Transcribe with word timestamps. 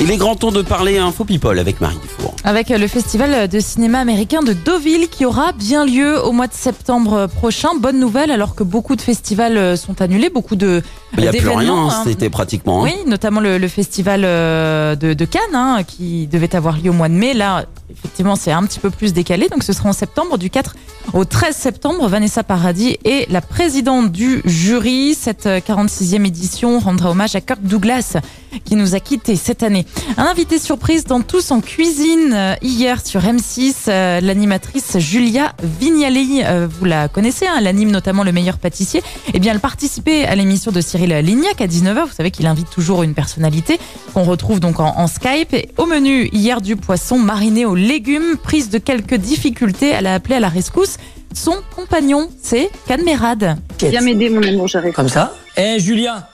Il 0.00 0.12
est 0.12 0.16
grand 0.16 0.36
temps 0.36 0.52
de 0.52 0.62
parler 0.62 0.96
info 0.98 1.24
people 1.24 1.58
avec 1.58 1.80
Marie 1.80 1.96
Dufour. 2.00 2.34
Avec 2.44 2.68
le 2.68 2.86
festival 2.86 3.48
de 3.48 3.58
cinéma 3.60 3.98
américain 3.98 4.42
de 4.42 4.52
Deauville 4.52 5.08
qui 5.08 5.24
aura 5.26 5.50
bien 5.52 5.84
lieu 5.84 6.24
au 6.24 6.30
mois 6.30 6.46
de 6.46 6.52
septembre 6.54 7.26
prochain. 7.26 7.70
Bonne 7.80 7.98
nouvelle 7.98 8.30
alors 8.30 8.54
que 8.54 8.62
beaucoup 8.62 8.94
de 8.94 9.00
festivals 9.02 9.76
sont 9.76 10.00
annulés, 10.00 10.30
beaucoup 10.30 10.54
de 10.54 10.82
Il 11.14 11.22
n'y 11.22 11.28
a 11.28 11.32
plus 11.32 11.48
rien, 11.48 11.88
hein, 11.88 12.02
c'était 12.04 12.30
pratiquement. 12.30 12.80
hein. 12.84 12.84
Oui, 12.84 12.94
notamment 13.10 13.40
le, 13.40 13.58
le 13.58 13.68
festival 13.68 14.22
euh, 14.24 14.94
de, 14.94 15.14
de 15.14 15.24
Cannes 15.24 15.40
hein, 15.54 15.80
qui 15.84 16.28
devait 16.28 16.54
avoir 16.54 16.78
lieu 16.78 16.90
au 16.90 16.94
mois 16.94 17.08
de 17.08 17.14
mai. 17.14 17.34
Là, 17.34 17.64
effectivement, 17.90 18.36
c'est 18.36 18.52
un 18.52 18.62
petit 18.62 18.78
peu 18.78 18.90
plus 18.90 19.12
décalé. 19.12 19.48
Donc, 19.48 19.64
ce 19.64 19.72
sera 19.72 19.88
en 19.88 19.92
septembre, 19.92 20.38
du 20.38 20.48
4 20.48 20.76
au 21.12 21.24
13 21.24 21.56
septembre. 21.56 22.06
Vanessa 22.06 22.44
Paradis 22.44 22.98
est 23.04 23.28
la 23.32 23.40
présidente 23.40 24.12
du 24.12 24.42
jury. 24.44 25.16
Cette 25.20 25.46
euh, 25.46 25.58
46e 25.58 26.24
édition 26.24 26.78
rendra 26.78 27.10
hommage 27.10 27.34
à 27.34 27.40
Kirk 27.40 27.62
Douglas 27.62 28.16
qui 28.64 28.76
nous 28.76 28.94
a 28.94 29.00
quittés 29.00 29.36
cette 29.36 29.62
année. 29.62 29.86
Un 30.16 30.24
invité 30.24 30.58
surprise 30.58 31.04
dans 31.04 31.20
Tous 31.20 31.50
en 31.50 31.60
cuisine 31.60 32.32
euh, 32.32 32.54
hier 32.62 33.04
sur 33.04 33.20
M6, 33.22 33.74
euh, 33.88 34.20
l'animatrice 34.20 34.98
Julia 34.98 35.52
Vignali. 35.62 36.42
Euh, 36.44 36.68
vous 36.68 36.84
la 36.84 37.08
connaissez, 37.08 37.46
hein, 37.46 37.54
elle 37.58 37.66
anime 37.66 37.90
notamment 37.90 38.24
Le 38.24 38.32
meilleur 38.32 38.58
pâtissier. 38.58 39.02
Eh 39.34 39.38
bien, 39.38 39.52
elle 39.52 39.60
participait 39.60 40.24
à 40.24 40.34
l'émission 40.34 40.72
de 40.72 40.80
Cyril 40.80 41.10
Lignac 41.24 41.60
à 41.60 41.66
19h. 41.66 42.06
Vous 42.06 42.14
savez 42.14 42.30
qu'il 42.30 42.46
invite 42.46 42.70
toujours 42.70 43.02
une 43.02 43.14
personnalité 43.14 43.78
qu'on 44.14 44.24
retrouve 44.24 44.60
donc 44.60 44.80
en, 44.80 44.96
en 44.96 45.06
Skype. 45.06 45.52
Et 45.54 45.68
au 45.76 45.86
menu, 45.86 46.28
hier 46.32 46.60
du 46.60 46.76
poisson 46.76 47.18
mariné 47.18 47.64
aux 47.64 47.74
légumes, 47.74 48.36
prise 48.42 48.70
de 48.70 48.78
quelques 48.78 49.14
difficultés. 49.14 49.88
Elle 49.88 50.06
a 50.06 50.14
appelé 50.14 50.36
à 50.36 50.40
la 50.40 50.48
rescousse 50.48 50.96
son 51.34 51.56
compagnon, 51.74 52.28
c'est 52.42 52.70
Cadmerade. 52.86 53.58
Viens 53.80 54.00
m'aider, 54.00 54.30
mon 54.30 54.42
amour, 54.42 54.66
j'arrive. 54.66 54.92
Comme 54.92 55.08
ça 55.08 55.34
Eh 55.56 55.78
Julien, 55.78 56.24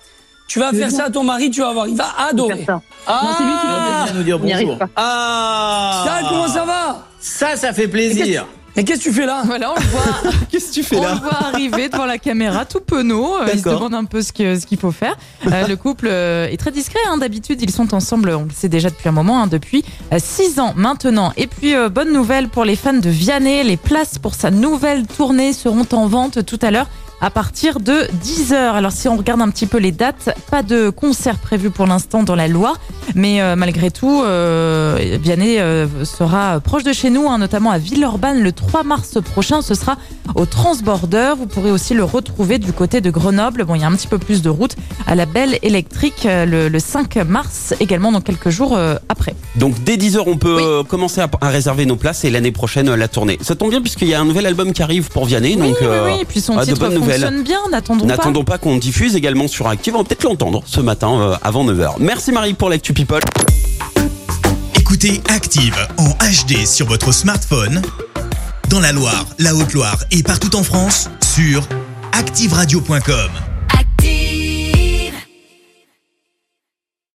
tu 0.47 0.59
vas 0.61 0.73
faire 0.73 0.91
ça 0.91 1.05
à 1.05 1.11
ton 1.11 1.25
mari, 1.25 1.51
tu 1.51 1.61
vas 1.61 1.73
voir, 1.73 1.89
il 1.89 1.97
va 1.97 2.07
adorer. 2.29 2.67
Ah, 3.07 3.21
Non, 3.23 3.31
c'est 3.39 3.45
lui 3.45 3.53
qui 3.61 3.67
va 3.67 4.19
nous 4.19 4.23
dire 4.23 4.37
On 4.37 4.65
bonjour. 4.67 4.79
Ah 4.97 6.05
Ça, 6.07 6.29
comment 6.29 6.49
ça 6.49 6.65
va? 6.65 7.07
Ça, 7.21 7.57
ça 7.57 7.73
fait 7.73 7.89
plaisir. 7.89 8.47
Mais 8.77 8.83
qu'est-ce 8.83 8.99
que 8.99 9.05
tu 9.05 9.13
fais 9.13 9.25
là? 9.25 9.43
Voilà, 9.45 9.71
on 9.71 9.77
le 9.81 9.87
voit. 9.87 10.33
Qu'est-ce 10.51 10.71
que 10.71 10.73
tu 10.75 10.83
fais 10.83 10.97
On 10.97 11.03
là 11.03 11.15
le 11.15 11.21
voit 11.21 11.45
arriver 11.45 11.89
devant 11.89 12.07
la 12.07 12.19
caméra, 12.19 12.65
tout 12.65 12.81
penaud. 12.81 13.37
Euh, 13.37 13.47
Il 13.53 13.61
se 13.61 13.69
demande 13.69 13.95
un 13.95 14.05
peu 14.05 14.21
ce 14.21 14.33
que- 14.33 14.59
ce 14.59 14.67
qu'il 14.67 14.79
faut 14.81 14.91
faire. 14.91 15.17
Euh, 15.47 15.69
le 15.69 15.77
couple 15.77 16.09
euh, 16.11 16.49
est 16.49 16.57
très 16.57 16.73
discret. 16.73 16.99
hein. 17.09 17.19
D'habitude, 17.19 17.63
ils 17.63 17.71
sont 17.71 17.95
ensemble, 17.95 18.31
on 18.31 18.43
le 18.47 18.51
sait 18.53 18.69
déjà 18.69 18.91
depuis 18.91 19.09
un 19.09 19.13
moment, 19.13 19.41
hein, 19.45 19.47
depuis 19.47 19.85
6 20.19 20.59
ans 20.59 20.73
maintenant. 20.75 21.33
Et 21.37 21.47
puis, 21.47 21.77
euh, 21.77 21.89
bonne 21.89 22.13
nouvelle 22.13 22.49
pour 22.49 22.65
les 22.65 22.75
fans 22.75 22.95
de 22.95 23.09
Vianney. 23.09 23.63
Les 23.63 23.77
places 23.77 24.19
pour 24.19 24.35
sa 24.35 24.51
nouvelle 24.51 25.07
tournée 25.07 25.53
seront 25.53 25.87
en 25.93 26.09
vente 26.09 26.45
tout 26.45 26.59
à 26.61 26.73
l'heure 26.73 26.89
à 27.25 27.31
partir 27.31 27.81
de 27.81 28.07
10h. 28.23 28.53
Alors, 28.55 28.93
si 28.93 29.09
on 29.09 29.17
regarde 29.17 29.41
un 29.41 29.49
petit 29.49 29.65
peu 29.65 29.79
les 29.79 29.93
dates, 29.93 30.37
pas 30.51 30.63
de 30.63 30.91
concert 30.91 31.39
prévu 31.39 31.71
pour 31.71 31.87
l'instant 31.87 32.23
dans 32.23 32.35
la 32.35 32.49
Loire. 32.49 32.79
Mais 33.15 33.41
euh, 33.41 33.57
malgré 33.57 33.91
tout, 33.91 34.23
euh, 34.23 35.17
Vianney 35.23 35.59
euh, 35.59 35.87
sera 36.05 36.61
proche 36.61 36.85
de 36.85 36.93
chez 36.93 37.09
nous, 37.09 37.27
hein, 37.29 37.39
notamment 37.39 37.71
à 37.71 37.79
Villeurbanne 37.79 38.43
le 38.43 38.53
3 38.53 38.83
mars 38.83 39.19
prochain. 39.23 39.63
Ce 39.63 39.75
sera 39.75 39.97
au 40.35 40.45
Transborder. 40.45 41.33
Vous 41.39 41.47
pourrez 41.47 41.71
aussi 41.71 41.95
le 41.95 42.05
retrouver 42.05 42.59
du 42.59 42.75
côté 42.75 43.01
de 43.01 43.11
Grenoble. 43.11 43.65
Bon, 43.65 43.75
il 43.75 43.81
y 43.81 43.85
a 43.85 43.89
un 43.89 43.97
petit 43.97 44.07
peu 44.09 44.19
plus 44.19 44.43
de 44.43 44.51
route 44.51 44.77
à 45.07 45.15
la 45.15 45.25
Belle 45.25 45.59
Électrique 45.63 46.27
euh, 46.27 46.45
le, 46.45 46.69
le 46.69 46.79
5 46.79 47.17
mars, 47.27 47.73
également 47.81 48.13
dans 48.13 48.21
quelques 48.21 48.51
jours 48.51 48.79
après. 49.09 49.35
Donc 49.57 49.83
dès 49.83 49.97
10h, 49.97 50.25
on 50.27 50.37
peut 50.37 50.57
Oui. 50.57 50.87
commencer 50.89 51.23
à, 51.23 51.31
à 51.41 51.49
réserver 51.49 51.87
nos 51.87 51.97
places 51.97 52.25
et 52.25 52.31
l'année 52.31 52.53
prochaine 52.53 52.95
la 52.95 53.09
tournée. 53.09 53.39
Ça 53.41 53.55
tombe 53.57 53.71
bien 53.71 53.81
puisqu'il 53.81 54.09
y 54.09 54.15
a 54.15 54.21
un 54.21 54.27
nouvel 54.27 54.45
album 54.45 54.75
qui 54.75 54.83
arrive 54.83 55.09
pour 55.09 55.25
Vianney. 55.25 55.57
donc, 55.57 55.77
oui, 55.81 55.87
euh, 55.87 56.05
oui, 56.07 56.13
oui. 56.17 56.21
Et 56.21 56.25
puis 56.27 56.41
son 56.43 56.59
ah, 56.59 56.61
de 56.61 56.67
titre 56.73 56.81
bonnes 56.81 56.95
nouvelles. 56.95 57.14
Fonctionne 57.21 57.43
bien. 57.43 57.61
N'attendons 57.71 58.07
pas. 58.07 58.17
N'attendons 58.17 58.45
pas, 58.45 58.59
qu'on 58.59 58.77
diffuse 58.77 59.17
également 59.17 59.49
sur 59.49 59.69
Active. 59.69 59.95
On 59.95 59.99
va 59.99 60.05
peut-être 60.05 60.25
l'entendre 60.25 60.63
ce 60.67 60.81
matin 60.81 61.21
euh, 61.21 61.37
avant 61.43 61.65
9h. 61.65 61.95
Merci 61.99 62.33
Marie 62.33 62.55
pour 62.55 62.71
l'actu 62.71 62.93
people. 62.93 63.21
Écoutez 64.75 65.23
Active 65.29 65.77
en 65.99 66.11
HD 66.11 66.67
sur 66.67 66.87
votre 66.87 67.13
smartphone, 67.13 67.83
dans 68.69 68.81
la 68.81 68.93
Loire, 68.93 69.27
la 69.39 69.55
Haute-Loire 69.55 69.99
et 70.11 70.23
partout 70.23 70.55
en 70.57 70.63
France, 70.63 71.09
sur 71.35 71.67
activeradio.com. 72.13 73.54